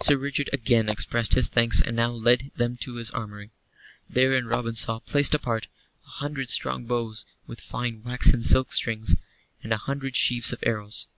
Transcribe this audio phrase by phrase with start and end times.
[0.00, 3.50] Sir Richard again expressed his thanks, and now led them to his armory.
[4.08, 5.66] Therein Robin saw, placed apart,
[6.06, 9.16] a hundred strong bows with fine waxen silk strings,
[9.64, 11.08] and a hundred sheaves of arrows.